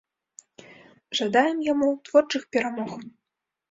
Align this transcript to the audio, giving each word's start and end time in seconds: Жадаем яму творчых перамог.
Жадаем 1.21 1.63
яму 1.71 1.93
творчых 2.11 2.53
перамог. 2.55 3.01